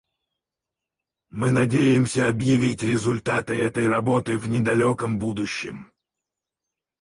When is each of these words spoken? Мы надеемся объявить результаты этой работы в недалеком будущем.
Мы 1.29 1.51
надеемся 1.51 2.27
объявить 2.27 2.81
результаты 2.81 3.53
этой 3.53 3.87
работы 3.87 4.35
в 4.35 4.49
недалеком 4.49 5.19
будущем. 5.19 5.91